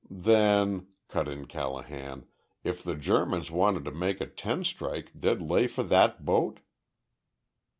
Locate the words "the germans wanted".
2.83-3.85